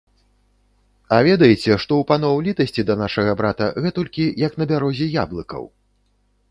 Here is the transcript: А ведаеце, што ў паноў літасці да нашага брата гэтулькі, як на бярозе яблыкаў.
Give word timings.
А 1.17 1.19
ведаеце, 1.27 1.77
што 1.83 1.91
ў 2.03 2.07
паноў 2.13 2.41
літасці 2.47 2.87
да 2.89 2.97
нашага 3.05 3.31
брата 3.43 3.65
гэтулькі, 3.87 4.25
як 4.47 4.53
на 4.63 4.69
бярозе 4.75 5.13
яблыкаў. 5.25 5.63